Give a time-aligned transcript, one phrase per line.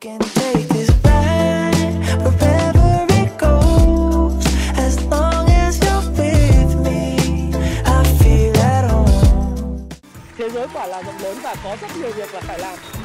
[0.00, 0.08] Thế
[10.54, 12.97] giới quả là rộng lớn và có rất nhiều việc là phải làm.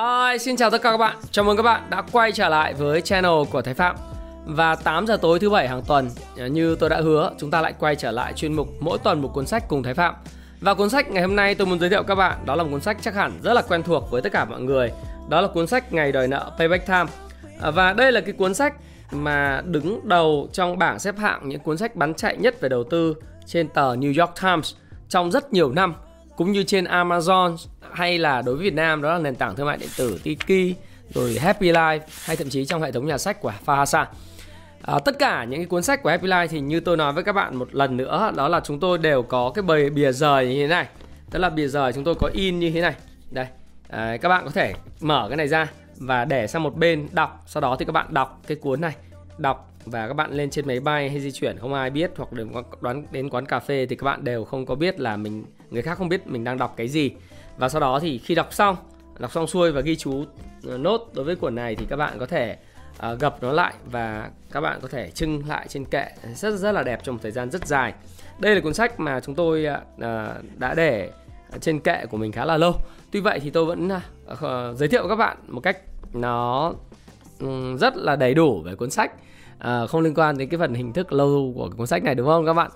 [0.00, 1.16] Hi, xin chào tất cả các bạn.
[1.30, 3.96] Chào mừng các bạn đã quay trở lại với channel của Thái Phạm.
[4.44, 7.60] Và 8 giờ tối thứ bảy hàng tuần, à, như tôi đã hứa, chúng ta
[7.60, 10.14] lại quay trở lại chuyên mục mỗi tuần một cuốn sách cùng Thái Phạm.
[10.60, 12.68] Và cuốn sách ngày hôm nay tôi muốn giới thiệu các bạn đó là một
[12.70, 14.92] cuốn sách chắc hẳn rất là quen thuộc với tất cả mọi người.
[15.28, 17.06] Đó là cuốn sách Ngày đòi nợ Payback Time.
[17.60, 18.74] À, và đây là cái cuốn sách
[19.12, 22.84] mà đứng đầu trong bảng xếp hạng những cuốn sách bán chạy nhất về đầu
[22.84, 23.14] tư
[23.46, 24.74] trên tờ New York Times
[25.08, 25.94] trong rất nhiều năm
[26.40, 27.56] cũng như trên Amazon
[27.92, 30.76] hay là đối với Việt Nam đó là nền tảng thương mại điện tử Tiki
[31.14, 34.04] rồi Happy Life hay thậm chí trong hệ thống nhà sách của Fahasa.
[34.82, 37.24] À, tất cả những cái cuốn sách của Happy Life thì như tôi nói với
[37.24, 40.48] các bạn một lần nữa đó là chúng tôi đều có cái bề bìa rời
[40.48, 40.86] như thế này.
[41.30, 42.94] Tức là bìa rời chúng tôi có in như thế này.
[43.30, 43.46] Đây.
[43.88, 47.44] À, các bạn có thể mở cái này ra và để sang một bên đọc,
[47.46, 48.94] sau đó thì các bạn đọc cái cuốn này,
[49.38, 52.32] đọc và các bạn lên trên máy bay hay di chuyển không ai biết hoặc
[52.32, 55.44] đến đoán đến quán cà phê thì các bạn đều không có biết là mình
[55.70, 57.10] người khác không biết mình đang đọc cái gì.
[57.56, 58.76] Và sau đó thì khi đọc xong
[59.18, 60.24] đọc xong xuôi và ghi chú
[60.66, 62.56] ờ, nốt đối với cuốn này thì các bạn có thể
[63.12, 66.06] uh, gập nó lại và các bạn có thể trưng lại trên kệ.
[66.34, 67.94] Rất rất là đẹp trong một thời gian rất dài.
[68.38, 70.00] Đây là cuốn sách mà chúng tôi uh,
[70.56, 71.10] đã để
[71.60, 72.74] trên kệ của mình khá là lâu.
[73.10, 73.88] Tuy vậy thì tôi vẫn
[74.32, 75.78] uh, giới thiệu các bạn một cách
[76.12, 76.72] nó
[77.40, 79.12] um, rất là đầy đủ về cuốn sách.
[79.58, 82.26] Uh, không liên quan đến cái phần hình thức lâu của cuốn sách này đúng
[82.26, 82.70] không các bạn?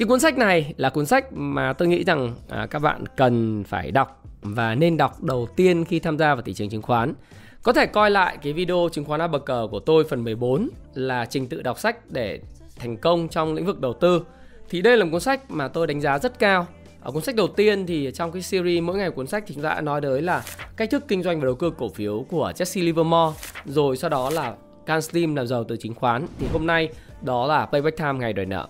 [0.00, 3.64] Cái cuốn sách này là cuốn sách mà tôi nghĩ rằng à, các bạn cần
[3.64, 7.14] phải đọc và nên đọc đầu tiên khi tham gia vào thị trường chứng khoán.
[7.62, 11.46] Có thể coi lại cái video chứng khoán ABC của tôi phần 14 là trình
[11.46, 12.40] tự đọc sách để
[12.76, 14.22] thành công trong lĩnh vực đầu tư.
[14.70, 16.66] Thì đây là một cuốn sách mà tôi đánh giá rất cao.
[17.02, 19.64] Ở cuốn sách đầu tiên thì trong cái series mỗi ngày cuốn sách thì chúng
[19.64, 20.42] ta đã nói tới là
[20.76, 24.30] cách thức kinh doanh và đầu cơ cổ phiếu của Jesse Livermore, rồi sau đó
[24.30, 24.54] là
[24.86, 26.26] Can Slim làm giàu từ chứng khoán.
[26.38, 26.88] Thì hôm nay
[27.22, 28.68] đó là Payback Time ngày đòi nợ.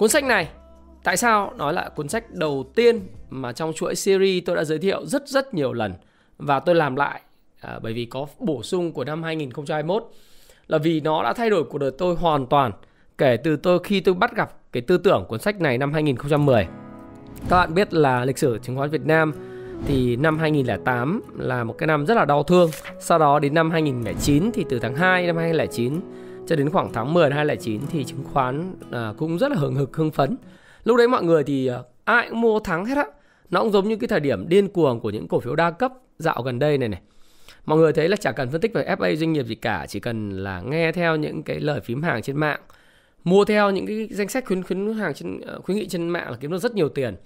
[0.00, 0.48] Cuốn sách này
[1.04, 3.00] tại sao nó là cuốn sách đầu tiên
[3.30, 5.94] mà trong chuỗi series tôi đã giới thiệu rất rất nhiều lần
[6.38, 7.20] và tôi làm lại
[7.60, 10.10] à, bởi vì có bổ sung của năm 2021
[10.66, 12.72] là vì nó đã thay đổi cuộc đời tôi hoàn toàn
[13.18, 16.66] kể từ tôi khi tôi bắt gặp cái tư tưởng cuốn sách này năm 2010.
[17.48, 19.32] Các bạn biết là lịch sử chứng khoán Việt Nam
[19.86, 22.70] thì năm 2008 là một cái năm rất là đau thương.
[23.00, 26.00] Sau đó đến năm 2009 thì từ tháng 2 năm 2009
[26.50, 29.74] cho đến khoảng tháng 10 năm 2009 thì chứng khoán à, cũng rất là hừng
[29.74, 30.36] hực hưng phấn.
[30.84, 33.04] Lúc đấy mọi người thì à, ai cũng mua thắng hết á.
[33.50, 35.92] Nó cũng giống như cái thời điểm điên cuồng của những cổ phiếu đa cấp
[36.18, 37.00] dạo gần đây này này.
[37.64, 40.00] Mọi người thấy là chả cần phân tích về FA doanh nghiệp gì cả, chỉ
[40.00, 42.60] cần là nghe theo những cái lời phím hàng trên mạng,
[43.24, 46.30] mua theo những cái danh sách khuyến khuyến hàng trên ờ, khuyến nghị trên mạng
[46.30, 47.16] là kiếm được rất nhiều tiền.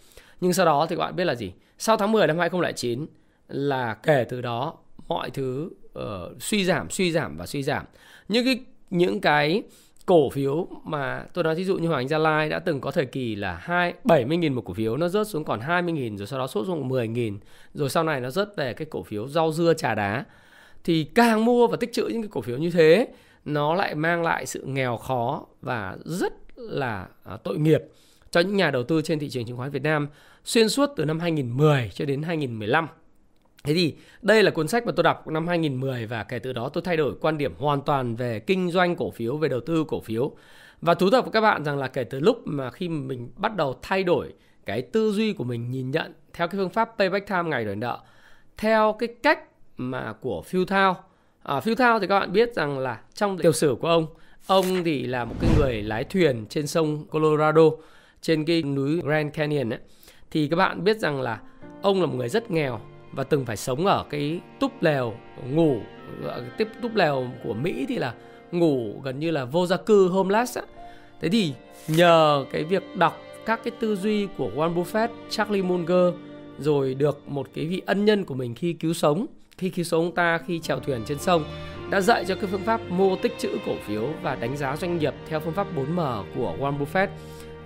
[0.40, 1.52] Nhưng sau đó thì các bạn biết là gì?
[1.78, 3.06] Sau tháng 10 năm 2009
[3.48, 4.74] là kể từ đó
[5.08, 6.02] mọi thứ uh,
[6.42, 7.84] suy giảm, suy giảm và suy giảm.
[8.28, 9.62] Những cái những cái
[10.06, 12.90] cổ phiếu mà tôi nói ví dụ như Hoàng Anh Gia Lai đã từng có
[12.90, 16.38] thời kỳ là hai 70.000 một cổ phiếu, nó rớt xuống còn 20.000 rồi sau
[16.38, 17.38] đó sốt xuống 10.000
[17.74, 20.24] rồi sau này nó rớt về cái cổ phiếu rau dưa trà đá
[20.84, 23.08] thì càng mua và tích trữ những cái cổ phiếu như thế,
[23.44, 27.82] nó lại mang lại sự nghèo khó và rất là à, tội nghiệp
[28.30, 30.08] cho những nhà đầu tư trên thị trường chứng khoán Việt Nam
[30.44, 32.88] xuyên suốt từ năm 2010 cho đến 2015.
[33.64, 36.68] Thế thì đây là cuốn sách mà tôi đọc năm 2010 và kể từ đó
[36.68, 39.84] tôi thay đổi quan điểm hoàn toàn về kinh doanh cổ phiếu, về đầu tư
[39.88, 40.32] cổ phiếu.
[40.80, 43.56] Và thú thật với các bạn rằng là kể từ lúc mà khi mình bắt
[43.56, 44.32] đầu thay đổi
[44.66, 47.76] cái tư duy của mình nhìn nhận theo cái phương pháp payback time ngày đổi
[47.76, 48.00] nợ
[48.56, 49.40] theo cái cách
[49.76, 51.04] mà của Phil Thao.
[51.42, 54.06] À, Phil Thao thì các bạn biết rằng là trong tiểu sử của ông,
[54.46, 57.70] ông thì là một cái người lái thuyền trên sông Colorado
[58.20, 59.80] trên cái núi Grand Canyon ấy.
[60.30, 61.40] Thì các bạn biết rằng là
[61.82, 62.80] ông là một người rất nghèo
[63.14, 65.14] và từng phải sống ở cái túp lều
[65.50, 65.80] ngủ
[66.58, 68.14] tiếp túp lều của Mỹ thì là
[68.52, 70.64] ngủ gần như là vô gia cư homeless á.
[71.20, 71.52] Thế thì
[71.88, 76.14] nhờ cái việc đọc các cái tư duy của Warren Buffett, Charlie Munger
[76.58, 79.26] rồi được một cái vị ân nhân của mình khi cứu sống,
[79.58, 81.44] khi cứu sống ông ta khi chèo thuyền trên sông
[81.90, 84.98] đã dạy cho cái phương pháp mô tích chữ cổ phiếu và đánh giá doanh
[84.98, 87.08] nghiệp theo phương pháp 4M của Warren Buffett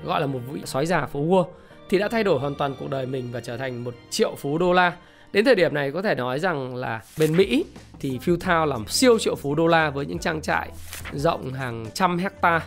[0.04, 1.44] gọi là một vị sói già phố Wall
[1.88, 4.58] thì đã thay đổi hoàn toàn cuộc đời mình và trở thành một triệu phú
[4.58, 4.96] đô la
[5.32, 7.64] Đến thời điểm này có thể nói rằng là bên Mỹ
[8.00, 10.70] thì Phil Town làm siêu triệu phú đô la với những trang trại
[11.12, 12.60] rộng hàng trăm hecta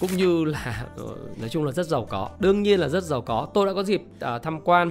[0.00, 1.04] cũng như là ờ,
[1.40, 2.28] nói chung là rất giàu có.
[2.38, 3.48] Đương nhiên là rất giàu có.
[3.54, 4.02] Tôi đã có dịp
[4.36, 4.90] uh, tham quan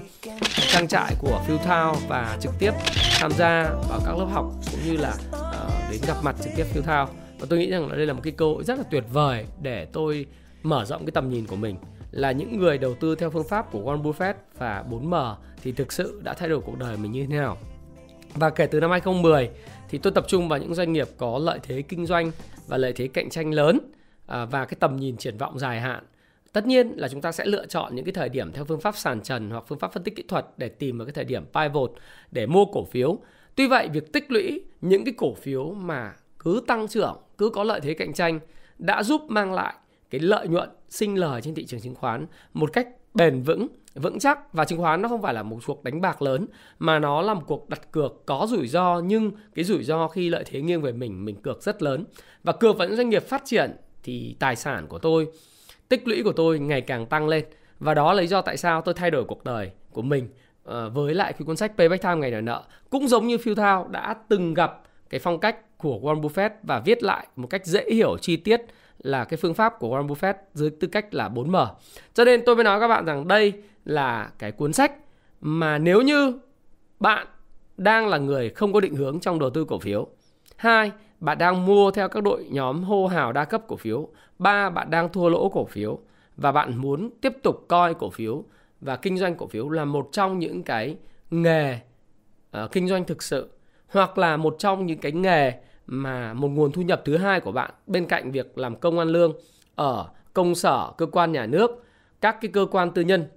[0.71, 2.71] trang trại của Phil Town và trực tiếp
[3.19, 6.63] tham gia vào các lớp học cũng như là uh, đến gặp mặt trực tiếp
[6.63, 8.83] Phil Thao và tôi nghĩ rằng là đây là một cái cơ hội rất là
[8.91, 10.25] tuyệt vời để tôi
[10.63, 11.75] mở rộng cái tầm nhìn của mình.
[12.11, 15.91] Là những người đầu tư theo phương pháp của Warren Buffett và 4M thì thực
[15.91, 17.57] sự đã thay đổi cuộc đời mình như thế nào.
[18.33, 19.49] Và kể từ năm 2010
[19.89, 22.31] thì tôi tập trung vào những doanh nghiệp có lợi thế kinh doanh
[22.67, 23.79] và lợi thế cạnh tranh lớn
[24.27, 26.03] à, và cái tầm nhìn triển vọng dài hạn.
[26.53, 28.97] Tất nhiên là chúng ta sẽ lựa chọn những cái thời điểm theo phương pháp
[28.97, 31.45] sàn trần hoặc phương pháp phân tích kỹ thuật để tìm vào cái thời điểm
[31.53, 31.91] pivot
[32.31, 33.19] để mua cổ phiếu.
[33.55, 37.63] Tuy vậy việc tích lũy những cái cổ phiếu mà cứ tăng trưởng, cứ có
[37.63, 38.39] lợi thế cạnh tranh
[38.77, 39.73] đã giúp mang lại
[40.09, 43.67] cái lợi nhuận sinh lời trên thị trường chứng khoán một cách bền vững
[44.01, 44.53] vững chắc.
[44.53, 46.47] Và chứng khoán nó không phải là một cuộc đánh bạc lớn,
[46.79, 50.29] mà nó là một cuộc đặt cược có rủi ro, nhưng cái rủi ro khi
[50.29, 52.05] lợi thế nghiêng về mình mình cược rất lớn.
[52.43, 55.27] Và cược vào những doanh nghiệp phát triển thì tài sản của tôi,
[55.89, 57.45] tích lũy của tôi ngày càng tăng lên.
[57.79, 60.29] Và đó là lý do tại sao tôi thay đổi cuộc đời của mình
[60.63, 62.63] ờ, với lại cái cuốn sách Payback Time ngày nợ nợ.
[62.89, 66.79] Cũng giống như Phil Thao đã từng gặp cái phong cách của Warren Buffett và
[66.79, 68.61] viết lại một cách dễ hiểu chi tiết
[68.99, 71.67] là cái phương pháp của Warren Buffett dưới tư cách là 4M.
[72.13, 73.53] Cho nên tôi mới nói các bạn rằng đây
[73.85, 74.93] là cái cuốn sách
[75.41, 76.39] mà nếu như
[76.99, 77.27] bạn
[77.77, 80.07] đang là người không có định hướng trong đầu tư cổ phiếu.
[80.55, 84.07] Hai, bạn đang mua theo các đội nhóm hô hào đa cấp cổ phiếu.
[84.39, 85.99] Ba, bạn đang thua lỗ cổ phiếu
[86.37, 88.43] và bạn muốn tiếp tục coi cổ phiếu
[88.81, 90.97] và kinh doanh cổ phiếu là một trong những cái
[91.31, 91.79] nghề
[92.63, 93.49] uh, kinh doanh thực sự
[93.87, 95.53] hoặc là một trong những cái nghề
[95.87, 99.07] mà một nguồn thu nhập thứ hai của bạn bên cạnh việc làm công ăn
[99.07, 99.33] lương
[99.75, 101.85] ở công sở, cơ quan nhà nước,
[102.21, 103.27] các cái cơ quan tư nhân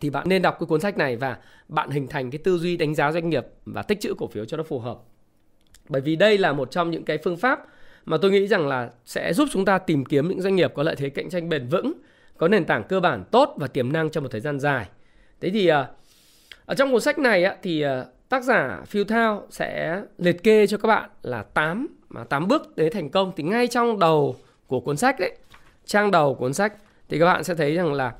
[0.00, 1.36] thì bạn nên đọc cái cuốn sách này và
[1.68, 4.44] bạn hình thành cái tư duy đánh giá doanh nghiệp và tích trữ cổ phiếu
[4.44, 4.98] cho nó phù hợp.
[5.88, 7.66] Bởi vì đây là một trong những cái phương pháp
[8.04, 10.82] mà tôi nghĩ rằng là sẽ giúp chúng ta tìm kiếm những doanh nghiệp có
[10.82, 11.92] lợi thế cạnh tranh bền vững,
[12.36, 14.88] có nền tảng cơ bản tốt và tiềm năng trong một thời gian dài.
[15.40, 15.86] Thế thì ờ,
[16.66, 20.78] ở trong cuốn sách này thì ờ, tác giả Phil Thao sẽ liệt kê cho
[20.78, 24.36] các bạn là 8 mà 8 bước để thành công thì ngay trong đầu
[24.66, 25.32] của cuốn sách đấy,
[25.86, 26.72] trang đầu cuốn sách
[27.08, 28.12] thì các bạn sẽ thấy rằng là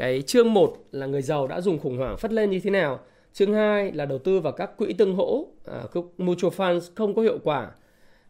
[0.00, 3.00] cái chương 1 là người giàu đã dùng khủng hoảng phất lên như thế nào.
[3.32, 5.82] Chương 2 là đầu tư vào các quỹ tương hỗ, à,
[6.18, 7.70] mutual funds không có hiệu quả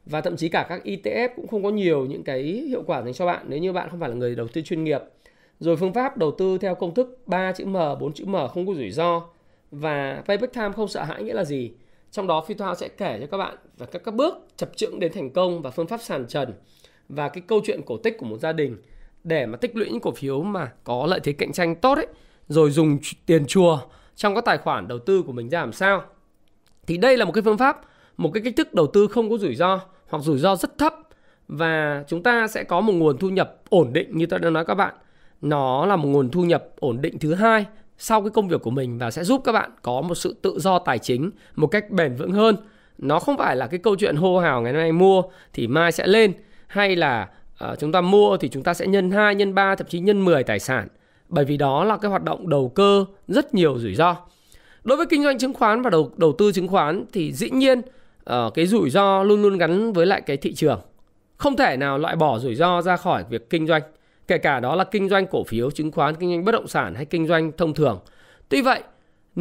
[0.06, 3.12] và thậm chí cả các ETF cũng không có nhiều những cái hiệu quả dành
[3.12, 5.00] cho bạn nếu như bạn không phải là người đầu tư chuyên nghiệp.
[5.60, 8.66] Rồi phương pháp đầu tư theo công thức 3 chữ M, 4 chữ M không
[8.66, 9.22] có rủi ro
[9.70, 11.72] và payback time không sợ hãi nghĩa là gì
[12.10, 15.00] trong đó phi thao sẽ kể cho các bạn và các các bước chập chững
[15.00, 16.52] đến thành công và phương pháp sàn trần
[17.08, 18.76] và cái câu chuyện cổ tích của một gia đình
[19.24, 22.06] để mà tích lũy những cổ phiếu mà có lợi thế cạnh tranh tốt ấy,
[22.48, 23.78] rồi dùng tiền chùa
[24.16, 26.02] trong các tài khoản đầu tư của mình ra làm sao.
[26.86, 27.80] Thì đây là một cái phương pháp,
[28.16, 30.94] một cái cách thức đầu tư không có rủi ro hoặc rủi ro rất thấp.
[31.48, 34.64] Và chúng ta sẽ có một nguồn thu nhập ổn định như tôi đã nói
[34.64, 34.94] các bạn.
[35.40, 37.66] Nó là một nguồn thu nhập ổn định thứ hai
[37.98, 40.58] sau cái công việc của mình và sẽ giúp các bạn có một sự tự
[40.58, 42.56] do tài chính, một cách bền vững hơn.
[42.98, 46.06] Nó không phải là cái câu chuyện hô hào ngày nay mua thì mai sẽ
[46.06, 46.32] lên,
[46.66, 47.28] hay là
[47.60, 50.24] à, chúng ta mua thì chúng ta sẽ nhân 2, nhân 3 thậm chí nhân
[50.24, 50.88] 10 tài sản.
[51.28, 54.16] Bởi vì đó là cái hoạt động đầu cơ rất nhiều rủi ro.
[54.84, 57.78] Đối với kinh doanh chứng khoán và đầu đầu tư chứng khoán thì dĩ nhiên
[57.78, 60.80] uh, cái rủi ro luôn luôn gắn với lại cái thị trường.
[61.36, 63.82] Không thể nào loại bỏ rủi ro ra khỏi việc kinh doanh
[64.28, 66.94] kể cả đó là kinh doanh cổ phiếu, chứng khoán, kinh doanh bất động sản
[66.94, 68.00] hay kinh doanh thông thường.
[68.48, 68.82] Tuy vậy,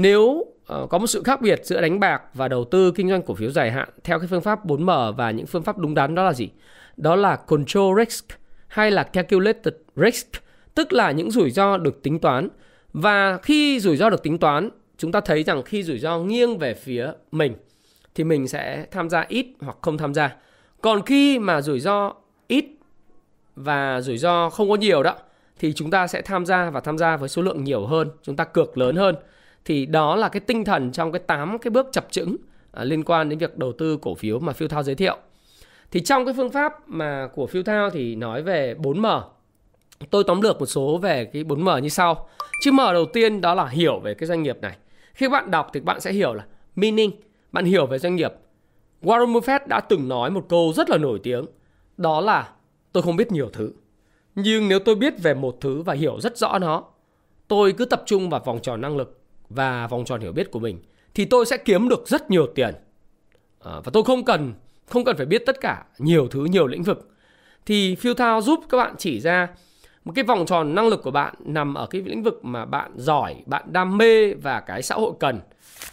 [0.02, 3.22] nếu ờ, có một sự khác biệt giữa đánh bạc và đầu tư kinh doanh
[3.22, 6.16] cổ phiếu dài hạn theo cái phương pháp 4M và những phương pháp đúng đắn
[6.16, 6.50] đó là gì?
[6.98, 8.26] Đó là control risk
[8.68, 10.28] hay là calculated risk,
[10.76, 12.50] tức là những rủi ro được tính toán.
[12.94, 16.58] Và khi rủi ro được tính toán, chúng ta thấy rằng khi rủi ro nghiêng
[16.58, 17.56] về phía mình
[18.16, 20.36] thì mình sẽ tham gia ít hoặc không tham gia.
[20.82, 22.14] Còn khi mà rủi ro
[22.48, 22.66] ít
[23.56, 25.16] và rủi ro không có nhiều đó
[25.60, 28.36] thì chúng ta sẽ tham gia và tham gia với số lượng nhiều hơn, chúng
[28.36, 29.16] ta cược lớn hơn.
[29.66, 32.36] Thì đó là cái tinh thần trong cái 8 cái bước chập chững
[32.72, 35.18] à, liên quan đến việc đầu tư cổ phiếu mà Phiêu Thao giới thiệu.
[35.92, 39.22] Thì trong cái phương pháp mà của Phiêu Thao thì nói về 4M.
[40.10, 42.28] Tôi tóm lược một số về cái 4M như sau.
[42.64, 44.78] Chữ M đầu tiên đó là hiểu về cái doanh nghiệp này.
[45.14, 47.12] Khi bạn đọc thì bạn sẽ hiểu là meaning,
[47.52, 48.34] bạn hiểu về doanh nghiệp.
[49.02, 51.46] Warren Buffett đã từng nói một câu rất là nổi tiếng,
[51.98, 52.50] đó là
[52.92, 53.72] tôi không biết nhiều thứ.
[54.36, 56.84] Nhưng nếu tôi biết về một thứ và hiểu rất rõ nó,
[57.48, 59.19] tôi cứ tập trung vào vòng tròn năng lực
[59.50, 60.80] và vòng tròn hiểu biết của mình
[61.14, 62.76] thì tôi sẽ kiếm được rất nhiều tiền.
[63.64, 64.54] À, và tôi không cần
[64.86, 67.10] không cần phải biết tất cả nhiều thứ nhiều lĩnh vực.
[67.66, 69.48] Thì Phiêu Thao giúp các bạn chỉ ra
[70.06, 72.92] một cái vòng tròn năng lực của bạn nằm ở cái lĩnh vực mà bạn
[72.96, 75.40] giỏi, bạn đam mê và cái xã hội cần.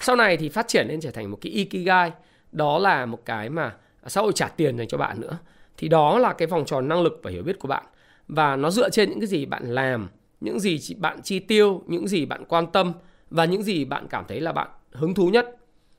[0.01, 2.13] Sau này thì phát triển lên trở thành một cái ikigai,
[2.53, 3.75] đó là một cái mà
[4.07, 5.39] xã hội trả tiền dành cho bạn nữa
[5.77, 7.85] thì đó là cái vòng tròn năng lực và hiểu biết của bạn
[8.29, 10.09] và nó dựa trên những cái gì bạn làm
[10.41, 12.93] những gì bạn chi tiêu những gì bạn quan tâm
[13.31, 15.57] và những gì bạn cảm thấy là bạn hứng thú nhất?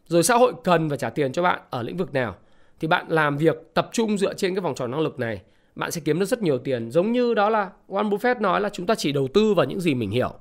[0.07, 2.35] Rồi xã hội cần và trả tiền cho bạn ở lĩnh vực nào?
[2.79, 5.41] Thì bạn làm việc tập trung dựa trên cái vòng tròn năng lực này,
[5.75, 6.91] bạn sẽ kiếm được rất nhiều tiền.
[6.91, 9.81] Giống như đó là Warren Buffett nói là chúng ta chỉ đầu tư vào những
[9.81, 10.33] gì mình hiểu.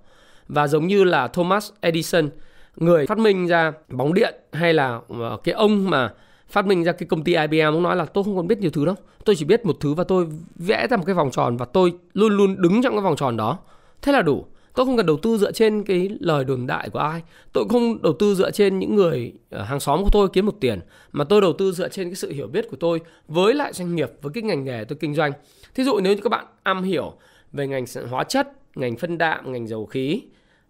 [0.48, 2.28] Và giống như là Thomas Edison,
[2.76, 6.12] người phát minh ra bóng điện hay là ờ, cái ông mà
[6.48, 8.70] phát minh ra cái công ty IBM ông nói là tôi không còn biết nhiều
[8.70, 8.94] thứ đâu.
[9.24, 10.26] Tôi chỉ biết một thứ và tôi
[10.56, 13.36] vẽ ra một cái vòng tròn và tôi luôn luôn đứng trong cái vòng tròn
[13.36, 13.58] đó.
[14.02, 16.98] Thế là đủ tôi không cần đầu tư dựa trên cái lời đồn đại của
[16.98, 17.22] ai?
[17.52, 20.54] Tôi không đầu tư dựa trên những người ờ, hàng xóm của tôi kiếm một
[20.60, 20.80] tiền
[21.12, 23.96] mà tôi đầu tư dựa trên cái sự hiểu biết của tôi với lại doanh
[23.96, 25.32] nghiệp với cái ngành nghề tôi kinh doanh.
[25.74, 27.12] Thí dụ nếu như các bạn am hiểu
[27.52, 30.22] về ngành hóa chất ngành phân đạm ngành dầu khí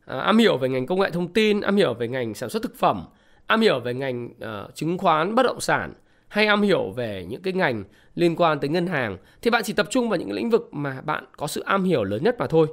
[0.04, 2.62] à, am hiểu về ngành công nghệ thông tin am hiểu về ngành sản xuất
[2.62, 3.04] thực phẩm
[3.46, 5.92] am hiểu về ngành uh, chứng khoán bất động sản
[6.28, 7.84] hay am hiểu về những cái ngành
[8.14, 11.00] liên quan tới ngân hàng thì bạn chỉ tập trung vào những lĩnh vực mà
[11.00, 12.66] bạn có sự am hiểu lớn nhất mà thôi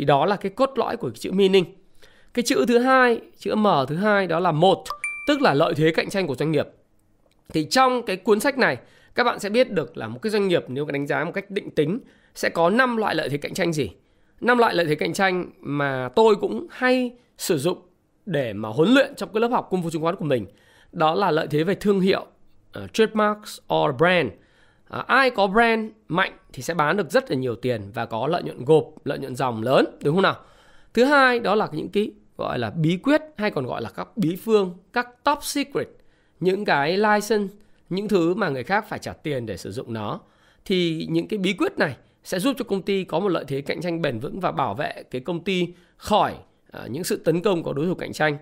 [0.00, 1.64] thì đó là cái cốt lõi của cái chữ meaning.
[2.34, 4.84] Cái chữ thứ hai chữ m thứ hai đó là một
[5.26, 6.68] tức là lợi thế cạnh tranh của doanh nghiệp.
[7.48, 8.78] Thì trong cái cuốn sách này
[9.14, 11.50] các bạn sẽ biết được là một cái doanh nghiệp nếu đánh giá một cách
[11.50, 11.98] định tính
[12.34, 13.90] sẽ có 5 loại lợi thế cạnh tranh gì.
[14.40, 17.78] Năm loại lợi thế cạnh tranh mà tôi cũng hay sử dụng
[18.26, 20.46] để mà huấn luyện trong cái lớp học cung phu chứng khoán của mình.
[20.92, 22.26] Đó là lợi thế về thương hiệu
[22.84, 24.30] uh, trademarks or brand
[24.90, 28.26] à, ai có brand mạnh thì sẽ bán được rất là nhiều tiền và có
[28.26, 30.36] lợi nhuận gộp lợi nhuận dòng lớn đúng không nào?
[30.94, 34.16] Thứ hai đó là những cái gọi là bí quyết hay còn gọi là các
[34.16, 35.88] bí phương các top secret
[36.40, 37.54] những cái license
[37.90, 40.20] những thứ mà người khác phải trả tiền để sử dụng nó.
[40.64, 43.60] Thì những cái bí quyết này sẽ giúp cho công ty có một lợi thế
[43.60, 46.34] cạnh tranh bền vững và bảo vệ cái công ty khỏi
[46.76, 48.38] uh, những sự tấn công của đối thủ cạnh tranh.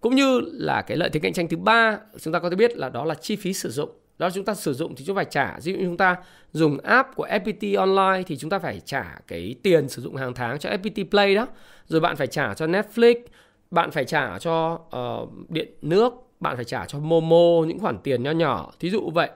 [0.00, 2.76] Cũng như là cái lợi thế cạnh tranh thứ ba chúng ta có thể biết
[2.76, 5.18] là đó là chi phí sử dụng đó chúng ta sử dụng thì chúng ta
[5.18, 5.58] phải trả.
[5.62, 6.16] Ví dụ như chúng ta
[6.52, 10.34] dùng app của FPT online thì chúng ta phải trả cái tiền sử dụng hàng
[10.34, 11.46] tháng cho FPT Play đó.
[11.86, 13.14] Rồi bạn phải trả cho Netflix
[13.70, 18.22] bạn phải trả cho uh, điện nước bạn phải trả cho Momo những khoản tiền
[18.22, 18.72] nho nhỏ.
[18.80, 19.30] Thí dụ vậy.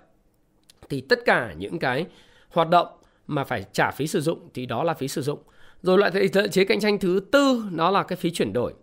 [0.89, 2.07] Thì tất cả những cái
[2.49, 2.87] hoạt động
[3.27, 5.39] mà phải trả phí sử dụng thì đó là phí sử dụng.
[5.83, 8.75] Rồi loại lợi chế cạnh tranh thứ tư nó là cái phí chuyển đổi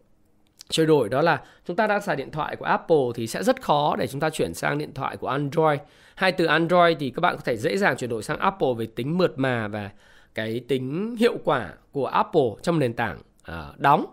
[0.69, 3.61] chuyển đổi đó là chúng ta đang xài điện thoại của Apple thì sẽ rất
[3.61, 5.79] khó để chúng ta chuyển sang điện thoại của Android.
[6.15, 8.85] Hay từ Android thì các bạn có thể dễ dàng chuyển đổi sang Apple về
[8.95, 9.89] tính mượt mà và
[10.35, 13.17] cái tính hiệu quả của Apple trong nền tảng
[13.51, 14.05] uh, đóng.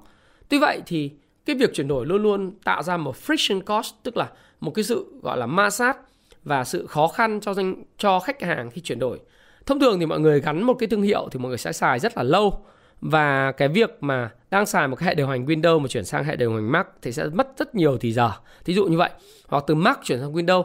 [0.49, 1.11] Tuy vậy thì
[1.47, 4.29] cái việc chuyển đổi luôn luôn tạo ra một friction cost tức là
[4.61, 5.97] một cái sự gọi là ma sát
[6.45, 9.21] và sự khó khăn cho doanh cho khách hàng khi chuyển đổi.
[9.67, 11.99] Thông thường thì mọi người gắn một cái thương hiệu thì mọi người sẽ xài
[11.99, 12.65] rất là lâu
[13.01, 16.25] và cái việc mà đang xài một cái hệ điều hành Windows mà chuyển sang
[16.25, 18.31] hệ điều hành Mac thì sẽ mất rất nhiều thì giờ.
[18.65, 19.11] Thí dụ như vậy
[19.49, 20.65] hoặc từ Mac chuyển sang Windows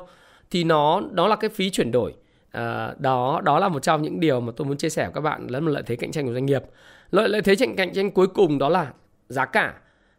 [0.52, 2.14] thì nó đó là cái phí chuyển đổi.
[2.52, 5.22] À, đó đó là một trong những điều mà tôi muốn chia sẻ với các
[5.22, 6.64] bạn là một lợi thế cạnh tranh của doanh nghiệp.
[7.12, 8.92] Lợi lợi thế cạnh tranh cuối cùng đó là
[9.30, 9.74] giá cả.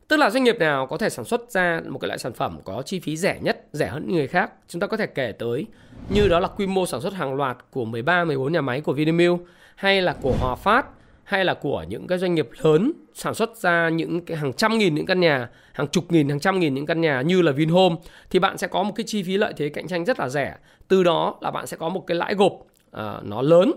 [0.08, 2.58] Tức là doanh nghiệp nào có thể sản xuất ra một cái loại sản phẩm
[2.64, 4.52] có chi phí rẻ nhất, rẻ hơn người khác.
[4.68, 5.66] Chúng ta có thể kể tới
[6.08, 8.92] như đó là quy mô sản xuất hàng loạt của 13, 14 nhà máy của
[8.92, 9.40] Vinamilk
[9.74, 10.86] hay là của Hòa Phát
[11.24, 14.78] hay là của những cái doanh nghiệp lớn sản xuất ra những cái hàng trăm
[14.78, 17.52] nghìn những căn nhà, hàng chục nghìn, hàng trăm nghìn những căn nhà như là
[17.52, 17.96] Vinhome
[18.30, 20.56] thì bạn sẽ có một cái chi phí lợi thế cạnh tranh rất là rẻ.
[20.88, 23.72] Từ đó là bạn sẽ có một cái lãi gộp uh, nó lớn.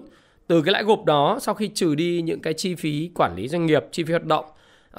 [0.48, 3.48] Từ cái lãi gộp đó sau khi trừ đi những cái chi phí quản lý
[3.48, 4.46] doanh nghiệp, chi phí hoạt động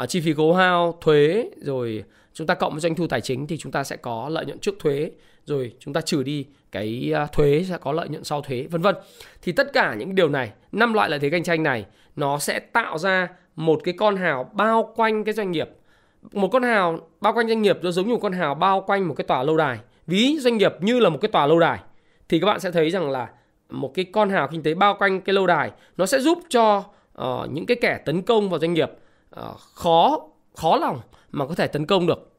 [0.03, 3.47] uh, chi phí khấu hao thuế rồi chúng ta cộng với doanh thu tài chính
[3.47, 5.11] thì chúng ta sẽ có lợi nhuận trước thuế
[5.47, 8.83] rồi chúng ta trừ đi cái à, thuế sẽ có lợi nhuận sau thuế vân
[8.83, 8.95] vân.
[9.43, 11.87] Thì tất cả những điều này năm loại lợi thế cạnh tranh này
[12.17, 15.69] nó sẽ tạo ra một cái con hào bao quanh cái doanh nghiệp.
[16.33, 19.09] Một con hào bao quanh doanh nghiệp nó giống như một con hào bao quanh
[19.09, 19.79] một cái tòa lâu đài.
[20.07, 21.79] Ví doanh nghiệp như là một cái tòa lâu đài
[22.29, 23.29] thì các bạn sẽ thấy rằng là
[23.71, 26.85] một cái con hào kinh tế bao quanh cái lâu đài nó sẽ giúp cho
[27.23, 28.91] uh, những cái kẻ tấn công vào doanh nghiệp
[29.41, 30.21] uh, khó
[30.55, 31.01] khó lòng
[31.31, 32.33] mà có thể tấn công được.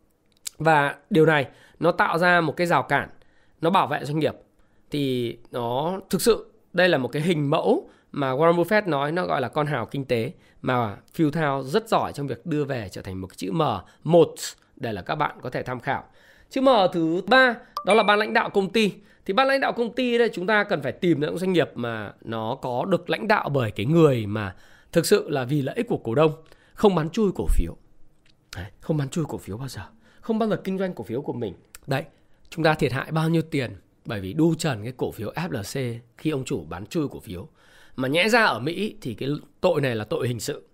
[0.58, 1.46] Và điều này
[1.80, 3.10] nó tạo ra một cái rào cản,
[3.62, 4.34] nó bảo vệ doanh nghiệp.
[4.92, 9.26] Thì nó, thực sự đây là một cái hình mẫu mà Warren Buffett nói, nó
[9.26, 10.32] gọi là con hào kinh tế,
[10.62, 13.62] mà Phil Thao rất giỏi trong việc đưa về trở thành một cái chữ M,
[14.04, 14.34] một,
[14.76, 16.04] để là các bạn có thể tham khảo.
[16.50, 17.56] Chữ M thứ ba,
[17.86, 18.94] đó là ban lãnh đạo công ty.
[19.26, 21.70] Thì ban lãnh đạo công ty đây, chúng ta cần phải tìm những doanh nghiệp
[21.76, 24.56] mà nó có được lãnh đạo bởi cái người mà
[24.92, 26.32] thực sự là vì lợi ích của cổ đông,
[26.74, 27.76] không bán chui cổ phiếu.
[28.80, 29.82] Không bán chui cổ phiếu bao giờ
[30.28, 31.54] không bao giờ kinh doanh cổ phiếu của mình.
[31.88, 32.04] Đấy
[32.50, 33.76] chúng ta thiệt hại bao nhiêu tiền?
[34.06, 37.48] Bởi vì đu trần cái cổ phiếu FLC khi ông chủ bán chui cổ phiếu.
[37.96, 39.30] Mà nhẽ ra ở Mỹ thì cái
[39.62, 40.68] tội này là tội hình sự.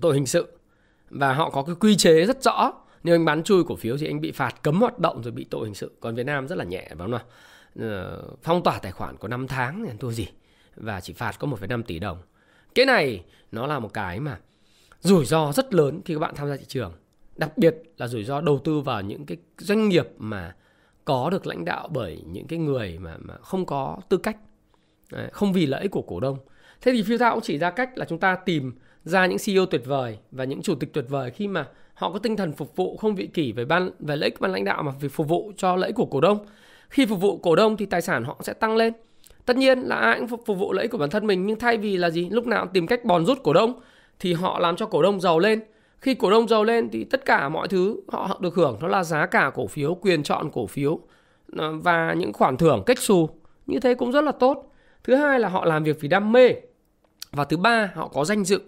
[0.00, 0.58] Tội hình sự.
[1.10, 2.72] Và họ có cái quy chế rất rõ.
[3.02, 5.44] Nếu anh bán chui cổ phiếu thì anh bị phạt cấm hoạt động rồi bị
[5.44, 5.92] tội hình sự.
[6.00, 7.24] Còn Việt Nam rất là nhẹ phải không nào?
[7.80, 10.28] Ờ, phong tỏa tài khoản có 5 tháng thì thua gì?
[10.76, 12.18] Và chỉ phạt có 1,5 tỷ đồng.
[12.74, 14.38] Cái này nó là một cái mà
[15.00, 16.92] rủi ro rất lớn khi các bạn tham gia thị trường
[17.40, 20.54] đặc biệt là rủi ro đầu tư vào những cái doanh nghiệp mà
[21.04, 24.36] có được lãnh đạo bởi những cái người mà mà không có tư cách.
[25.32, 26.38] Không vì lợi ích của cổ đông.
[26.80, 28.72] Thế thì phiêu thao cũng chỉ ra cách là chúng ta tìm
[29.04, 32.18] ra những CEO tuyệt vời và những chủ tịch tuyệt vời khi mà họ có
[32.18, 34.82] tinh thần phục vụ không vị kỷ về ban về lợi ích ban lãnh đạo
[34.82, 36.46] mà vì phục vụ cho lợi ích của cổ đông.
[36.88, 38.92] Khi phục vụ cổ đông thì tài sản họ sẽ tăng lên.
[39.46, 41.58] Tất nhiên là ai cũng phục, phục vụ lợi ích của bản thân mình nhưng
[41.58, 42.28] thay vì là gì?
[42.30, 43.80] Lúc nào tìm cách bòn rút cổ đông
[44.18, 45.60] thì họ làm cho cổ đông giàu lên
[46.00, 49.04] khi cổ đông giàu lên thì tất cả mọi thứ họ được hưởng đó là
[49.04, 51.00] giá cả cổ phiếu quyền chọn cổ phiếu
[51.56, 53.28] ờ, và những khoản thưởng cách xù
[53.66, 54.72] như thế cũng rất là tốt.
[55.04, 56.54] Thứ hai là họ làm việc vì đam mê.
[57.32, 58.60] Và thứ ba họ có danh dự.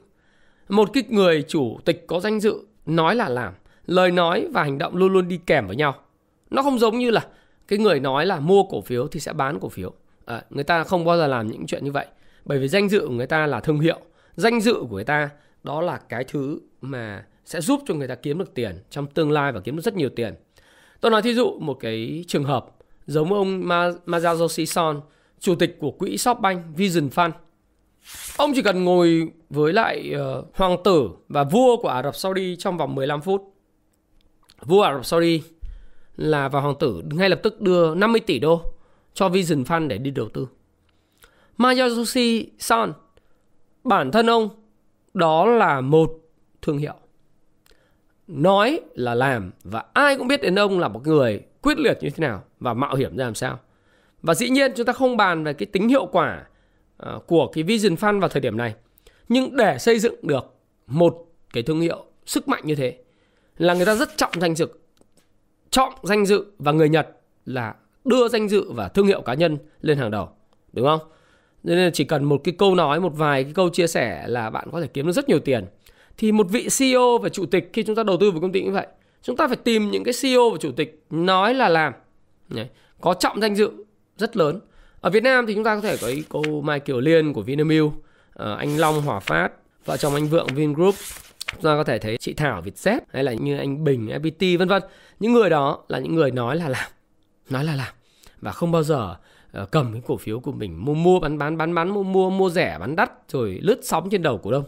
[0.68, 2.54] Một cái người chủ tịch có danh dự
[2.86, 3.52] nói là làm.
[3.86, 5.94] Lời nói và hành động luôn luôn đi kèm với nhau.
[6.50, 7.26] Nó không giống như là
[7.68, 9.92] cái người nói là mua cổ phiếu thì sẽ bán cổ phiếu.
[10.24, 12.06] À, người ta không bao giờ làm những chuyện như vậy.
[12.44, 13.98] Bởi vì danh dự của người ta là thương hiệu.
[14.36, 15.30] Danh dự của người ta
[15.62, 19.30] đó là cái thứ mà sẽ giúp cho người ta kiếm được tiền trong tương
[19.30, 20.34] lai và kiếm được rất nhiều tiền.
[21.00, 22.66] Tôi nói thí dụ một cái trường hợp
[23.06, 23.68] giống ông
[24.06, 25.00] Masayoshi Son
[25.40, 27.30] chủ tịch của quỹ SoftBank Vision Fund.
[28.36, 32.56] Ông chỉ cần ngồi với lại uh, hoàng tử và vua của Ả Rập Saudi
[32.56, 33.54] trong vòng 15 phút.
[34.62, 35.42] Vua Ả Rập Saudi
[36.16, 38.62] là và hoàng tử ngay lập tức đưa 50 tỷ đô
[39.14, 40.48] cho Vision Fund để đi đầu tư.
[41.56, 42.92] Masayoshi Son,
[43.84, 44.48] bản thân ông
[45.14, 46.12] đó là một
[46.62, 46.94] thương hiệu.
[48.26, 52.10] Nói là làm và ai cũng biết đến ông là một người quyết liệt như
[52.10, 53.58] thế nào và mạo hiểm ra làm sao.
[54.22, 56.42] Và dĩ nhiên chúng ta không bàn về cái tính hiệu quả
[56.96, 58.74] ờ, của cái Vision Fund vào thời điểm này.
[59.28, 60.54] Nhưng để xây dựng được
[60.86, 62.98] một cái thương hiệu sức mạnh như thế
[63.56, 64.68] là người ta rất trọng danh dự
[65.70, 67.08] trọng danh dự và người Nhật
[67.46, 70.28] là đưa danh dự và thương hiệu cá nhân lên hàng đầu,
[70.72, 71.00] đúng không
[71.64, 74.50] nên là chỉ cần một cái câu nói, một vài cái câu chia sẻ là
[74.50, 75.66] bạn có thể kiếm được rất nhiều tiền.
[76.16, 78.62] Thì một vị CEO và chủ tịch khi chúng ta đầu tư vào công ty
[78.62, 78.86] như vậy.
[79.22, 81.92] Chúng ta phải tìm những cái CEO và chủ tịch nói là làm.
[83.00, 83.70] Có trọng danh dự
[84.16, 84.60] rất lớn.
[85.00, 87.42] Ở Việt Nam thì chúng ta có thể có ý cô Mai Kiều Liên của
[87.42, 87.92] Vinamilk
[88.34, 89.52] ờ, anh Long Hòa Phát,
[89.84, 90.94] vợ chồng anh Vượng Vingroup.
[91.52, 94.68] Chúng ta có thể thấy chị Thảo Vietjet hay là như anh Bình FPT vân
[94.68, 94.82] vân.
[95.20, 96.90] Những người đó là những người nói là làm,
[97.50, 97.94] nói là làm
[98.40, 99.16] và không bao giờ
[99.52, 102.30] Ờ, cầm cái cổ phiếu của mình, mua mua, bán bán bán bán, mua mua
[102.30, 104.64] mua rẻ, bán đắt, rồi lướt sóng trên đầu cổ đông.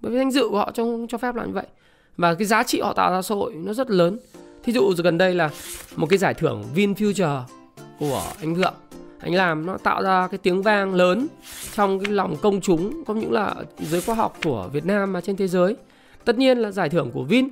[0.00, 1.66] Bởi vì danh dự của họ cho cho phép là như vậy.
[2.16, 4.18] Và cái giá trị họ tạo ra xã hội nó rất lớn.
[4.62, 5.50] Thí dụ gần đây là
[5.96, 7.42] một cái giải thưởng VinFuture
[7.98, 8.74] của anh Vượng
[9.24, 11.26] anh làm nó tạo ra cái tiếng vang lớn
[11.74, 15.20] trong cái lòng công chúng không những là giới khoa học của Việt Nam mà
[15.20, 15.76] trên thế giới.
[16.24, 17.48] Tất nhiên là giải thưởng của Vin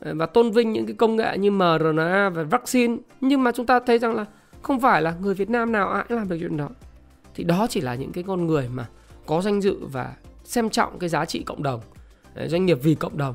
[0.00, 2.96] ờ, và tôn vinh những cái công nghệ như mRNA và vaccine.
[3.20, 4.26] Nhưng mà chúng ta thấy rằng là
[4.64, 6.68] không phải là người Việt Nam nào ai làm được chuyện đó.
[7.34, 8.86] Thì đó chỉ là những cái con người mà
[9.26, 11.80] có danh dự và xem trọng cái giá trị cộng đồng
[12.46, 13.34] doanh nghiệp vì cộng đồng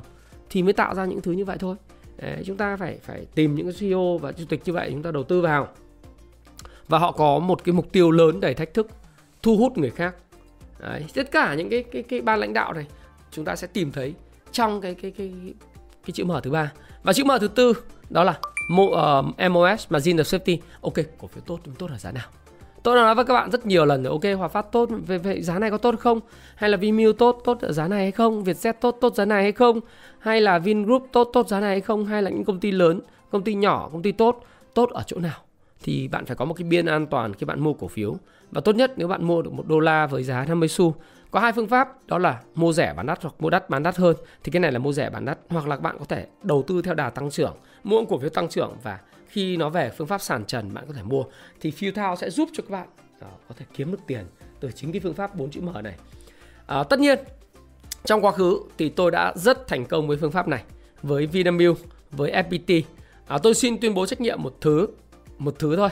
[0.50, 1.76] thì mới tạo ra những thứ như vậy thôi.
[2.18, 5.04] Đấy, chúng ta phải phải tìm những cái CEO và chủ tịch như vậy chúng
[5.04, 5.68] ta đầu tư vào.
[6.88, 8.88] Và họ có một cái mục tiêu lớn đầy thách thức
[9.44, 10.16] thu hút người khác.
[10.80, 12.88] Đấy, tất cả những cái cái cái ban lãnh đạo này
[13.32, 14.14] chúng ta sẽ tìm thấy
[14.52, 15.34] trong cái cái cái
[16.06, 16.72] cái chữ mở thứ ba.
[17.04, 17.74] Và chữ mở thứ tư
[18.10, 18.40] đó là
[18.70, 20.58] Mo, ờ, uh, MOS mà Zin safety.
[20.82, 22.28] Ok cổ phiếu tốt tốt ở giá nào?
[22.84, 24.12] Tôi đã nói với các bạn rất nhiều lần rồi.
[24.12, 26.20] Ok hòa phát tốt về, về giá này có tốt không?
[26.56, 28.44] Hay là Vimeo tốt tốt ở giá này hay không?
[28.44, 29.80] Vietjet tốt tốt giá này hay không?
[30.20, 32.06] Hay là Vingroup tốt tốt giá này hay không?
[32.06, 33.02] Hay là những công ty lớn
[33.32, 35.40] công ty nhỏ công ty tốt tốt ở chỗ nào?
[35.84, 38.16] Thì bạn phải có một cái biên an toàn khi bạn mua cổ phiếu.
[38.52, 40.96] Và tốt nhất nếu bạn mua được một đô la với giá 50 xu
[41.32, 43.98] có hai phương pháp đó là mua rẻ bán đắt hoặc mua đắt bán đắt
[43.98, 44.16] hơn.
[44.44, 46.82] Thì cái này là mua rẻ bán đắt hoặc là bạn có thể đầu tư
[46.82, 47.56] theo đà tăng trưởng.
[47.84, 50.94] Mua cổ phiếu tăng trưởng và khi nó về phương pháp sàn trần bạn có
[50.94, 51.24] thể mua.
[51.62, 52.88] Thì Futile sẽ giúp cho các bạn
[53.22, 54.26] đó, có thể kiếm được tiền
[54.60, 55.96] từ chính cái phương pháp 4 chữ M này.
[56.68, 57.20] À, tất nhiên
[58.06, 60.64] trong quá khứ thì tôi đã rất thành công với phương pháp này
[61.02, 61.78] với Vinamilk
[62.12, 62.82] với FPT
[63.28, 64.88] à, tôi xin tuyên bố trách nhiệm một thứ
[65.38, 65.90] một thứ thôi.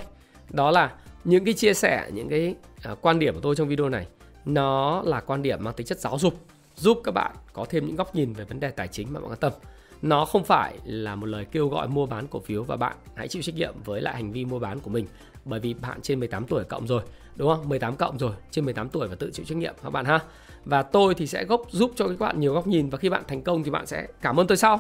[0.50, 3.90] Đó là những cái chia sẻ những cái à, quan điểm của tôi trong video
[3.90, 4.08] này
[4.48, 6.34] nó là quan điểm mang tính chất giáo dục,
[6.76, 9.30] giúp các bạn có thêm những góc nhìn về vấn đề tài chính mà bạn
[9.30, 9.54] quan tâm.
[10.02, 13.28] Nó không phải là một lời kêu gọi mua bán cổ phiếu và bạn hãy
[13.28, 15.06] chịu trách nhiệm với lại hành vi mua bán của mình,
[15.46, 17.02] bởi vì bạn trên 18 tuổi cộng rồi,
[17.36, 17.70] đúng không?
[17.70, 20.20] 18 cộng rồi, trên 18 tuổi và tự chịu trách nhiệm, các bạn ha?
[20.66, 23.24] Và tôi thì sẽ gốc giúp cho các bạn nhiều góc nhìn, và khi bạn
[23.28, 24.80] thành công thì bạn sẽ cảm ơn tôi sau.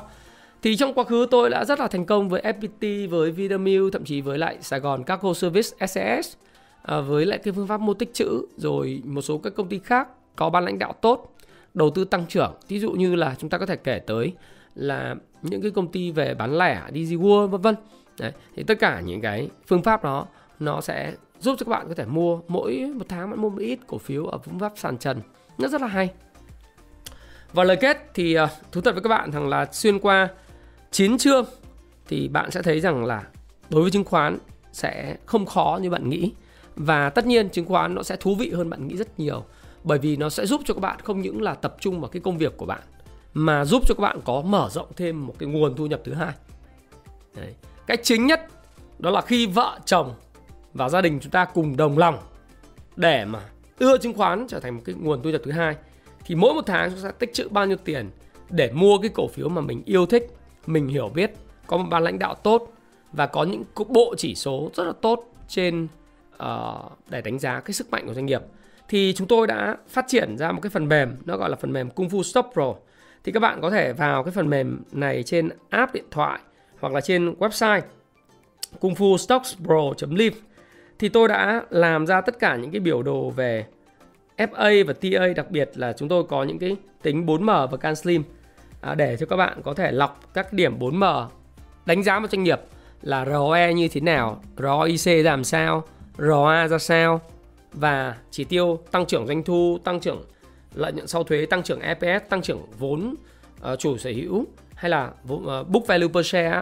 [0.61, 4.03] Thì trong quá khứ tôi đã rất là thành công với FPT với Vinamilk, thậm
[4.03, 6.35] chí với lại Sài Gòn Cargo Service SCS
[6.87, 9.79] à, với lại cái phương pháp mô tích chữ rồi một số các công ty
[9.79, 11.35] khác có ban lãnh đạo tốt
[11.73, 12.53] đầu tư tăng trưởng.
[12.67, 14.33] Ví dụ như là chúng ta có thể kể tới
[14.75, 17.75] là những cái công ty về bán lẻ DG World vân vân.
[18.19, 20.27] Đấy, thì tất cả những cái phương pháp đó
[20.59, 23.59] nó sẽ giúp cho các bạn có thể mua mỗi một tháng bạn mua một
[23.59, 25.21] ít cổ phiếu ở phương pháp sàn trần.
[25.57, 26.09] Nó rất là hay.
[27.53, 30.27] Và lời kết thì uh, thú thật với các bạn rằng là xuyên qua
[30.91, 31.45] 9 chương
[32.07, 33.23] thì bạn sẽ thấy rằng là
[33.69, 34.37] đối với chứng khoán
[34.71, 36.31] sẽ không khó như bạn nghĩ
[36.77, 39.43] và tất nhiên chứng khoán nó sẽ thú vị hơn bạn nghĩ rất nhiều,
[39.83, 42.21] bởi vì nó sẽ giúp cho các bạn không những là tập trung vào cái
[42.21, 42.81] công việc của bạn,
[43.33, 46.13] mà giúp cho các bạn có mở rộng thêm một cái nguồn thu nhập thứ
[46.13, 46.33] hai
[47.35, 47.55] Đấy.
[47.87, 48.47] cái chính nhất
[48.99, 50.13] đó là khi vợ chồng
[50.73, 52.19] và gia đình chúng ta cùng đồng lòng
[52.95, 53.39] để mà
[53.79, 55.75] đưa chứng khoán trở thành một cái nguồn thu nhập thứ hai,
[56.25, 58.11] thì mỗi một tháng chúng ta tích trữ bao nhiêu tiền
[58.49, 60.27] để mua cái cổ phiếu mà mình yêu thích,
[60.65, 61.31] mình hiểu biết,
[61.67, 62.73] có một ban lãnh đạo tốt
[63.13, 65.87] và có những bộ chỉ số rất là tốt trên
[66.43, 68.41] uh, để đánh giá cái sức mạnh của doanh nghiệp.
[68.89, 71.73] Thì chúng tôi đã phát triển ra một cái phần mềm nó gọi là phần
[71.73, 72.73] mềm Kung Fu Stop Pro.
[73.23, 76.39] Thì các bạn có thể vào cái phần mềm này trên app điện thoại
[76.79, 77.81] hoặc là trên website
[78.79, 80.35] kung fu stocks pro.live
[80.99, 83.65] thì tôi đã làm ra tất cả những cái biểu đồ về
[84.37, 87.95] FA và TA đặc biệt là chúng tôi có những cái tính 4M và Can
[87.95, 88.23] Slim.
[88.81, 91.27] À, để cho các bạn có thể lọc các điểm 4M
[91.85, 92.59] đánh giá một doanh nghiệp
[93.01, 95.83] là ROE như thế nào, ROIC làm sao,
[96.17, 97.21] ROA ra sao
[97.73, 100.23] và chỉ tiêu tăng trưởng doanh thu, tăng trưởng
[100.73, 103.15] lợi nhuận sau thuế, tăng trưởng EPS, tăng trưởng vốn
[103.73, 106.61] uh, chủ sở hữu hay là uh, book value per share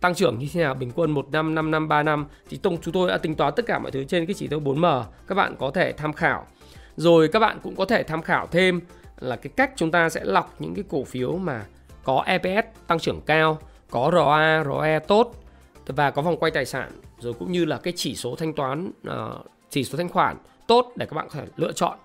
[0.00, 2.80] tăng trưởng như thế nào bình quân 1 năm, 5 năm, 3 năm thì tông
[2.80, 5.34] chúng tôi đã tính toán tất cả mọi thứ trên cái chỉ tiêu 4M các
[5.34, 6.46] bạn có thể tham khảo.
[6.96, 8.80] Rồi các bạn cũng có thể tham khảo thêm
[9.20, 11.64] là cái cách chúng ta sẽ lọc những cái cổ phiếu mà
[12.04, 13.58] có EPS tăng trưởng cao,
[13.90, 15.34] có ROA, ROE tốt
[15.86, 18.90] và có vòng quay tài sản rồi cũng như là cái chỉ số thanh toán
[19.08, 21.98] uh, chỉ số thanh khoản tốt để các bạn có thể lựa chọn.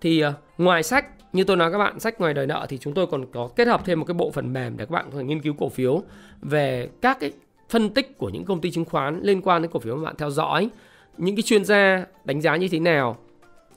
[0.00, 2.94] Thì uh, ngoài sách như tôi nói các bạn sách ngoài đời nợ thì chúng
[2.94, 5.18] tôi còn có kết hợp thêm một cái bộ phần mềm để các bạn có
[5.18, 6.02] thể nghiên cứu cổ phiếu
[6.42, 7.32] về các cái
[7.68, 10.14] phân tích của những công ty chứng khoán liên quan đến cổ phiếu mà bạn
[10.18, 10.70] theo dõi
[11.16, 13.16] những cái chuyên gia đánh giá như thế nào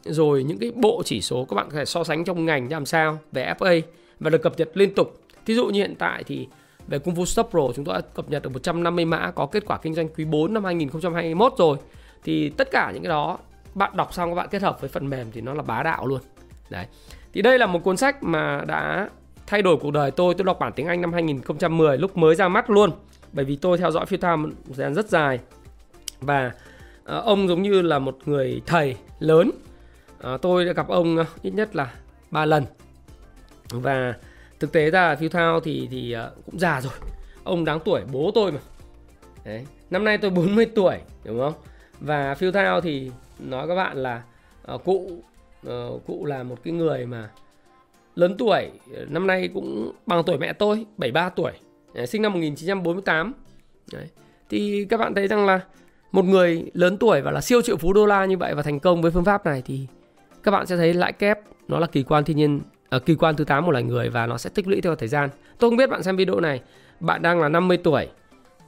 [0.04, 2.86] rồi những cái bộ chỉ số các bạn có thể so sánh trong ngành làm
[2.86, 3.82] sao về FA
[4.20, 6.48] và được cập nhật liên tục thí dụ như hiện tại thì
[6.90, 9.64] về Kung Fu Stop Pro chúng tôi đã cập nhật được 150 mã có kết
[9.66, 11.78] quả kinh doanh quý 4 năm 2021 rồi.
[12.24, 13.38] Thì tất cả những cái đó
[13.76, 16.08] bạn đọc xong các bạn kết hợp với phần mềm thì nó là bá đạo
[16.08, 16.22] luôn.
[16.70, 16.86] Đấy.
[17.34, 19.10] Thì đây là một cuốn sách mà đã
[19.48, 22.48] thay đổi cuộc đời tôi tôi đọc bản tiếng Anh năm 2010 lúc mới ra
[22.48, 22.92] mắt luôn.
[23.34, 25.40] Bởi vì tôi theo dõi Phil Tham một thời gian rất dài.
[26.22, 26.52] Và
[27.02, 29.52] uh, ông giống như là một người thầy lớn.
[30.34, 31.94] Uh, tôi đã gặp ông uh, ít nhất là
[32.32, 32.64] ba lần.
[33.70, 34.14] Và
[34.60, 36.94] thực tế ra Phil Thao thì thì ờ, cũng già rồi
[37.44, 38.60] ông đáng tuổi bố tôi mà
[39.46, 39.66] Đấy.
[39.90, 41.54] năm nay tôi 40 tuổi đúng không
[42.00, 44.24] và Phil Thao thì nói các bạn là
[44.74, 45.22] uh, cụ
[45.68, 47.30] uh, cụ là một cái người mà
[48.16, 48.72] lớn tuổi
[49.08, 51.52] năm nay cũng bằng tuổi mẹ tôi 73 tuổi
[51.94, 53.34] Đấy, sinh năm 1948
[53.94, 54.08] Đấy.
[54.50, 55.60] thì các bạn thấy rằng là
[56.12, 58.80] một người lớn tuổi và là siêu triệu phú đô la như vậy và thành
[58.80, 59.88] công với phương pháp này thì
[60.44, 62.60] các bạn sẽ thấy lãi kép nó là kỳ quan thiên nhiên
[62.96, 65.08] uh, kỳ quan thứ 8 của loài người và nó sẽ tích lũy theo thời
[65.08, 65.30] gian.
[65.60, 66.62] Tôi không biết bạn xem video này.
[67.00, 68.08] Bạn đang là 50 tuổi.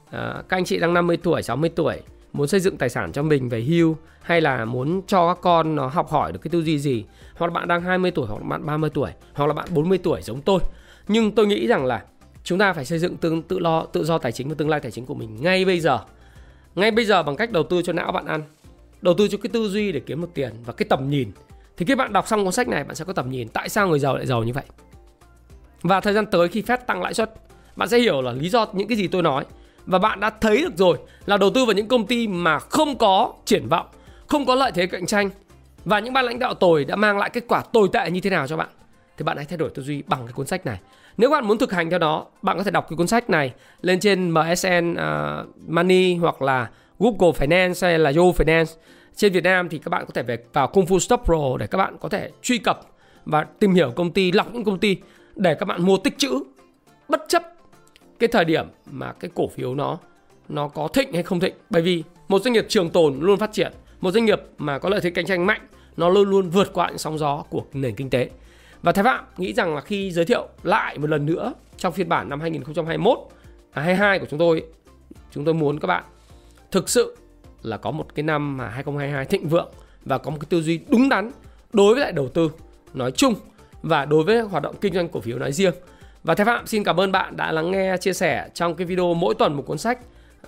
[0.06, 0.12] Uh,
[0.48, 2.00] các anh chị đang 50 tuổi 60 tuổi.
[2.32, 5.76] Muốn xây dựng tài sản cho mình về hưu hay là muốn cho các con
[5.76, 7.04] nó học hỏi được cái tư duy gì?
[7.34, 9.98] Hoặc là bạn đang 20 tuổi hoặc là bạn 30 tuổi hoặc là bạn 40
[9.98, 10.60] tuổi giống tôi.
[11.08, 12.02] Nhưng tôi nghĩ rằng là
[12.44, 14.80] chúng ta phải xây dựng tương tự lo tự do tài chính và tương lai
[14.80, 15.98] tài chính của mình ngay bây giờ.
[16.74, 18.42] Ngay bây giờ bằng cách đầu tư cho não bạn ăn
[19.02, 21.32] đầu tư cho cái tư duy để kiếm được tiền và cái tầm nhìn
[21.76, 23.88] thì khi bạn đọc xong cuốn sách này bạn sẽ có tầm nhìn tại sao
[23.88, 24.64] người giàu lại giàu như vậy
[25.82, 27.34] và thời gian tới khi Fed tăng lãi suất
[27.76, 29.44] bạn sẽ hiểu là lý do những cái gì tôi nói
[29.86, 32.98] và bạn đã thấy được rồi là đầu tư vào những công ty mà không
[32.98, 33.86] có triển vọng,
[34.26, 35.30] không có lợi thế cạnh tranh
[35.84, 38.30] và những ban lãnh đạo tồi đã mang lại kết quả tồi tệ như thế
[38.30, 38.68] nào cho bạn
[39.18, 40.80] thì bạn hãy thay đổi tư duy bằng cái cuốn sách này.
[41.16, 43.52] Nếu bạn muốn thực hành theo đó, bạn có thể đọc cái cuốn sách này
[43.82, 48.74] lên trên MSN uh, à, Money hoặc là Google Finance hay là Yo Finance.
[49.16, 51.66] Trên Việt Nam thì các bạn có thể về vào Kung Fu Stop Pro để
[51.66, 52.80] các bạn có thể truy cập
[53.24, 54.96] và tìm hiểu công ty, lọc những công ty
[55.36, 56.40] để các bạn mua tích trữ
[57.08, 57.42] bất chấp
[58.18, 59.98] cái thời điểm mà cái cổ phiếu nó
[60.48, 61.54] nó có thịnh hay không thịnh.
[61.70, 64.88] Bởi vì một doanh nghiệp trường tồn luôn phát triển một doanh nghiệp mà có
[64.88, 65.60] lợi thế cạnh tranh mạnh
[65.96, 68.30] nó luôn luôn vượt qua những sóng gió của nền kinh tế.
[68.82, 72.08] Và Thái Phạm nghĩ rằng là khi giới thiệu lại một lần nữa trong phiên
[72.08, 73.18] bản năm 2021
[73.72, 74.64] à, 22 của chúng tôi
[75.30, 76.04] chúng tôi muốn các bạn
[76.70, 77.16] thực sự
[77.62, 79.68] là có một cái năm mà 2022 thịnh vượng
[80.04, 81.30] và có một cái tư duy đúng đắn
[81.72, 82.50] đối với lại đầu tư
[82.94, 83.34] nói chung
[83.82, 85.74] và đối với hoạt động kinh doanh cổ phiếu nói riêng
[86.24, 89.14] và Thái Phạm xin cảm ơn bạn đã lắng nghe chia sẻ trong cái video
[89.14, 89.98] mỗi tuần một cuốn sách,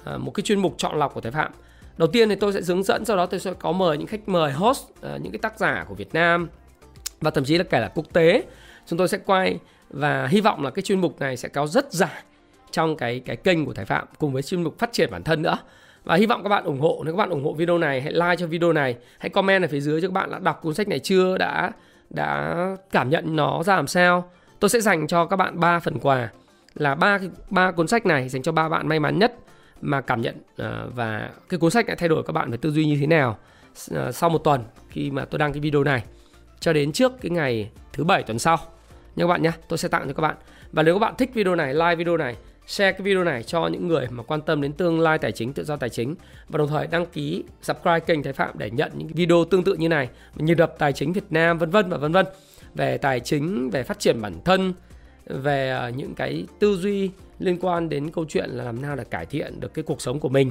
[0.04, 1.52] à, một cái chuyên mục chọn lọc của Thái Phạm.
[1.96, 4.28] Đầu tiên thì tôi sẽ hướng dẫn, sau đó tôi sẽ có mời những khách
[4.28, 6.48] mời host, à, những cái tác giả của Việt Nam
[7.20, 8.42] và thậm chí là kể là quốc tế.
[8.86, 9.58] Chúng tôi sẽ quay
[9.90, 12.22] và hy vọng là cái chuyên mục này sẽ kéo rất dài
[12.70, 15.42] trong cái cái kênh của Thái Phạm cùng với chuyên mục phát triển bản thân
[15.42, 15.58] nữa.
[16.04, 18.12] Và hy vọng các bạn ủng hộ, nếu các bạn ủng hộ video này hãy
[18.12, 20.74] like cho video này, hãy comment ở phía dưới cho các bạn đã đọc cuốn
[20.74, 21.72] sách này chưa, đã
[22.10, 22.56] đã
[22.90, 24.30] cảm nhận nó ra làm sao.
[24.60, 26.28] Tôi sẽ dành cho các bạn 3 phần quà.
[26.74, 27.18] Là ba
[27.50, 29.34] ba cuốn sách này dành cho ba bạn may mắn nhất
[29.80, 32.70] mà cảm nhận ờ, và cái cuốn sách đã thay đổi các bạn về tư
[32.70, 33.38] duy như thế nào
[33.90, 36.04] ờ, sau một tuần khi mà tôi đăng cái video này
[36.60, 38.56] cho đến trước cái ngày thứ bảy tuần sau.
[39.16, 40.36] Nha các bạn nhé tôi sẽ tặng cho các bạn.
[40.72, 43.66] Và nếu các bạn thích video này like video này share cái video này cho
[43.66, 46.14] những người mà quan tâm đến tương lai tài chính, tự do tài chính.
[46.48, 49.74] Và đồng thời đăng ký, subscribe kênh Thái Phạm để nhận những video tương tự
[49.74, 50.08] như này.
[50.36, 52.26] Như đập tài chính Việt Nam, vân vân và vân vân.
[52.74, 54.72] Về tài chính, về phát triển bản thân,
[55.26, 59.04] về ờ, những cái tư duy liên quan đến câu chuyện là làm nào để
[59.04, 60.50] cải thiện được cái cuộc sống của mình.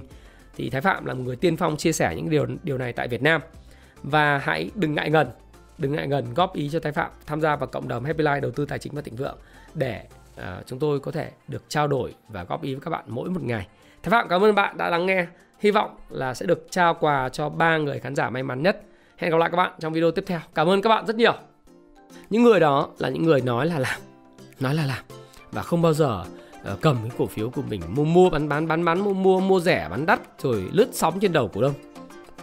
[0.55, 3.07] Thì Thái Phạm là một người tiên phong chia sẻ những điều điều này tại
[3.07, 3.41] Việt Nam.
[4.03, 5.27] Và hãy đừng ngại ngần,
[5.77, 8.41] đừng ngại ngần góp ý cho Thái Phạm tham gia vào cộng đồng Happy Life
[8.41, 9.37] đầu tư tài chính và thịnh vượng
[9.73, 10.01] để
[10.37, 13.29] uh, chúng tôi có thể được trao đổi và góp ý với các bạn mỗi
[13.29, 13.67] một ngày.
[14.03, 15.27] Thái Phạm cảm ơn bạn đã lắng nghe.
[15.59, 18.81] Hy vọng là sẽ được trao quà cho ba người khán giả may mắn nhất.
[19.17, 20.39] Hẹn gặp lại các bạn trong video tiếp theo.
[20.55, 21.33] Cảm ơn các bạn rất nhiều.
[22.29, 24.01] Những người đó là những người nói là làm,
[24.59, 25.03] nói là làm
[25.51, 26.23] và không bao giờ
[26.73, 29.39] uh, cầm cái cổ phiếu của mình mua mua bán bán bán bán mua mua
[29.39, 31.73] mua rẻ bán đắt rồi lướt sóng trên đầu cổ đông.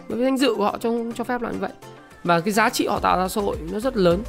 [0.09, 1.71] Bởi vì danh dự của họ cho cho phép là như vậy
[2.23, 4.23] và cái giá trị họ tạo ra xã hội nó rất lớn